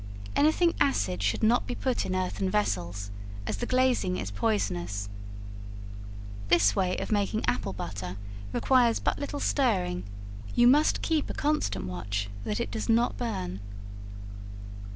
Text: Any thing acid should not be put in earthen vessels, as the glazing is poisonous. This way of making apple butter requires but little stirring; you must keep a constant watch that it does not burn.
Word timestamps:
Any 0.35 0.51
thing 0.51 0.73
acid 0.81 1.21
should 1.21 1.43
not 1.43 1.67
be 1.67 1.75
put 1.75 2.07
in 2.07 2.15
earthen 2.15 2.49
vessels, 2.49 3.11
as 3.45 3.57
the 3.57 3.67
glazing 3.67 4.17
is 4.17 4.31
poisonous. 4.31 5.09
This 6.47 6.75
way 6.75 6.97
of 6.97 7.11
making 7.11 7.45
apple 7.45 7.71
butter 7.71 8.17
requires 8.51 8.99
but 8.99 9.19
little 9.19 9.39
stirring; 9.39 10.03
you 10.55 10.65
must 10.65 11.03
keep 11.03 11.29
a 11.29 11.35
constant 11.35 11.85
watch 11.85 12.31
that 12.45 12.59
it 12.59 12.71
does 12.71 12.89
not 12.89 13.15
burn. 13.15 13.59